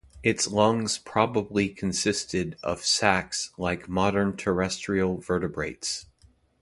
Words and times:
Its 0.23 0.47
lungs 0.47 0.97
probably 0.97 1.69
consisted 1.69 2.57
of 2.63 2.83
sacs 2.83 3.51
like 3.55 3.87
modern 3.87 4.35
terrestrial 4.35 5.17
vertebrates. 5.17 6.07